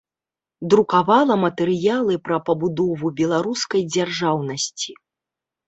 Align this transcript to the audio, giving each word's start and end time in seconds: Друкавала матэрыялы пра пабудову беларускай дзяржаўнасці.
Друкавала 0.73 1.35
матэрыялы 1.43 2.17
пра 2.29 2.37
пабудову 2.49 3.13
беларускай 3.21 3.81
дзяржаўнасці. 3.93 4.99